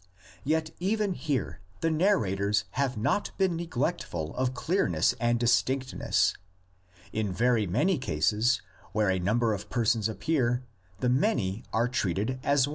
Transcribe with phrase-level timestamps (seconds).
[0.43, 6.33] Yet even here the narrators have not been neglectful of clear ness and distinctness.
[7.13, 10.63] In very many cases where a number of persons appear,
[11.01, 12.67] the many are treated as 60 THE LEGENDS OF GENESIS.